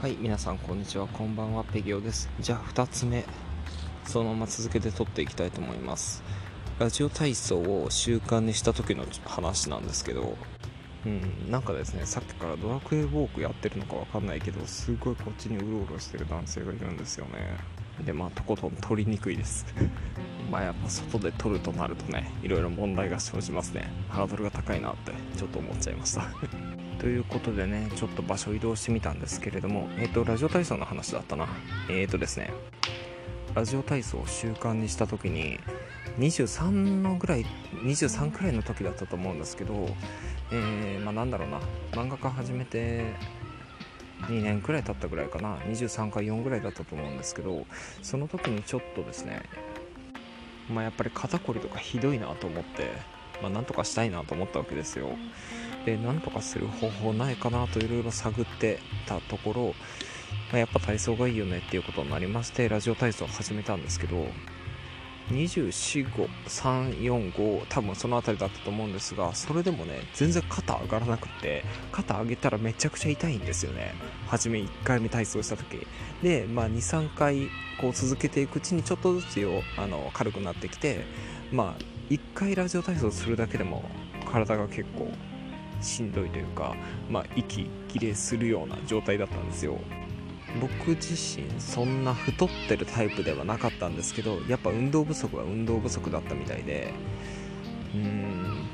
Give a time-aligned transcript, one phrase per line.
[0.00, 1.06] はい皆さんこんにちは。
[1.08, 1.62] こんばんは。
[1.62, 2.30] ペギオです。
[2.40, 3.22] じゃあ2つ目。
[4.06, 6.22] そのまま続けて撮っていきたいと思います。
[6.78, 10.38] ラジオ体操を習慣にした時の話なんですけど。
[11.04, 17.58] うんなんかですねさっきからドラクエウォークやってるのかわかんないけどすごいこっちにうろうろしてる男性がいるんですよね。
[18.02, 19.66] でまあとことん撮りにくいです。
[20.50, 23.92] まあやっぱ外で撮るとなるとねいろいろ問題が生じますね。
[24.08, 26.22] ハードルが高いなってちょっと思っちゃいました。
[27.00, 31.48] ということでねちょっと場所移動してみたんですけれどもえっ、ー、とラジオ体操の話だったな。
[31.88, 32.52] えっ、ー、とですね
[33.54, 35.58] ラジオ体操を習慣にした時に
[36.18, 37.46] 23のぐらい
[37.84, 39.88] 23くらいの時だったと思うんですけど
[40.52, 41.60] えー、まあなんだろうな。
[41.92, 43.14] 漫画家始めて
[44.22, 45.56] 2年くらい経ったぐらいかな。
[45.56, 47.64] 23か4ぐらいだったと思うんですけど
[48.02, 49.42] その時にちょっとですね
[50.68, 52.90] まあやっぱり肩こりとかひどいなと思って
[53.40, 55.16] まあなんとかしたいなと思ったわけですよ。
[55.84, 59.74] で何とかする方法ないかなといろいろ探ってたところ、
[60.50, 64.26] まあ、やっぱ体操がいいよねっていうことになりましてラジオ体操を始めたんですけど
[65.30, 73.94] 24345多分その辺りだったと思うんですがそれでもね全然肩上がらなくて肩上げたらめちゃくちゃ痛いんですよね。
[74.26, 75.86] 初め1回目体操した時。
[76.22, 77.48] で、まあ、23回
[77.80, 81.04] こう続けていくうちにちょっとずつよあの軽くなってきて
[81.52, 83.84] まあ1回ラジオ体操するだけでも
[84.30, 85.10] 体が結構
[85.80, 86.74] しんどいというか、
[87.08, 89.78] まあ、息切れするような状態だったんですよ。
[90.60, 96.92] 僕自身そんな太ってるタイプではなかったんですけどやっぱ運動不足は運動不足だったみたいで。
[97.94, 98.68] うん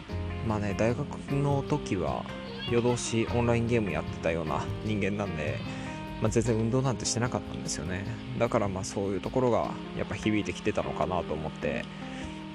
[0.46, 2.24] まあね大学の時は
[2.70, 5.58] 夜通しオンラインゲームやってたような人間なんで、
[6.20, 8.04] まあ、全然運動なんてしてなかったんですよね。
[8.38, 11.84] だからまあそういうところがやっぱ響いてきてたのかなと思って。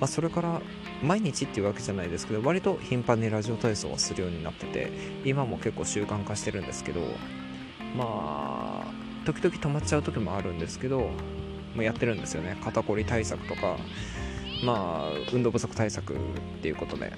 [0.01, 0.61] まあ、それから
[1.03, 4.91] 毎日っていうわけじゃないですけど割と頻繁にラジオ体操をするようになってて
[5.23, 7.01] 今も結構習慣化してるんですけど
[7.95, 8.85] まあ
[9.25, 11.11] 時々止まっちゃう時もあるんですけど、
[11.75, 12.57] まあ、やってるんですよね。
[12.63, 13.77] 肩こり対策とか
[14.65, 16.17] まあ運動不足対策っ
[16.63, 17.13] ていうことで。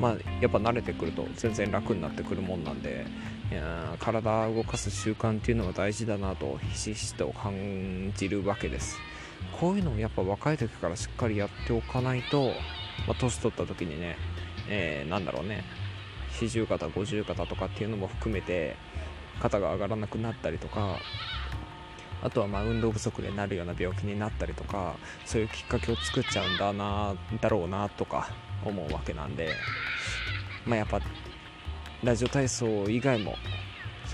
[0.00, 3.06] まあやっぱ慣れてくると全然楽になってくるもんなんで
[3.52, 8.98] いや体を動かす習慣っていうのは大事だなとひしひしと感じるわけです。
[9.52, 12.52] こういうのをやっぱ若い時からしっかりやっておかないと、
[13.06, 14.16] まあ、年取った時にね、
[14.68, 15.64] えー、なんだろうね
[16.30, 18.76] 四十肩五十肩とかっていうのも含めて
[19.40, 20.98] 肩が上がらなくなったりとか
[22.22, 24.96] あとはま運動不足でなるような病気になったりとか
[25.26, 28.30] そういうきっかけを作っちゃうんだなだろうなとか
[28.64, 29.50] 思うわけなんで
[30.64, 31.00] まあやっぱ
[32.02, 33.36] ラジオ体操以外も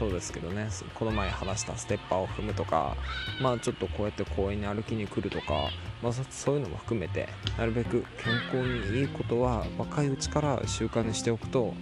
[0.00, 0.70] そうですけどね。
[0.94, 2.96] この前話したステッパーを踏むとか
[3.38, 5.68] まあちょっとこうやって公園に歩きに来るとか、
[6.02, 7.28] まあ、そういうのも含めて
[7.58, 11.74] なるべく健康にいいことは若いうちから習慣にしておくと、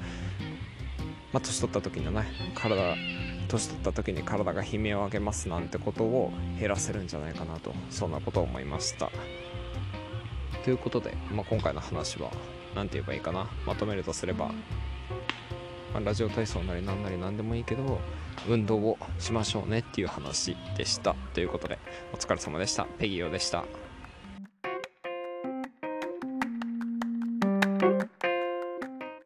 [1.32, 2.24] まあ、年取った時のね
[2.56, 2.96] 体
[3.46, 9.12] 年取った時に体が悲鳴を上げますなんてことを減らせるんじゃないかなとそんなことを思いました。
[10.64, 12.32] ということで、まあ、今回の話は
[12.74, 13.48] 何て言えばいいかな。
[13.64, 14.50] まとめるとすれば
[15.92, 18.00] まあ、ラジオ体操なりなんなり何でもいいけど
[18.46, 21.14] 運動をしましょうねっていう話でした。
[21.34, 21.78] ということで
[22.12, 22.84] お疲れ様でした。
[22.98, 23.87] ペギオでした。